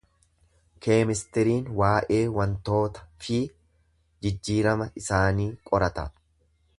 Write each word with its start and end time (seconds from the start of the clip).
Keemistiriin 0.85 1.67
waa'ee 1.81 2.21
wantoota 2.37 3.05
fi 3.25 3.37
jijjiirama 4.27 4.89
isaanii 5.03 5.49
qorata. 5.71 6.11